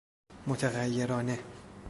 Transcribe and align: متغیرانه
متغیرانه 0.47 1.39